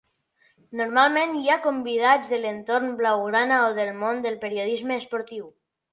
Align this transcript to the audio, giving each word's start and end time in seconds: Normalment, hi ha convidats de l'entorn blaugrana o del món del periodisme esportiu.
Normalment, 0.79 1.35
hi 1.41 1.51
ha 1.51 1.57
convidats 1.65 2.31
de 2.33 2.39
l'entorn 2.45 2.89
blaugrana 3.03 3.61
o 3.67 3.69
del 3.81 3.93
món 4.01 4.25
del 4.25 4.39
periodisme 4.47 4.99
esportiu. 5.03 5.47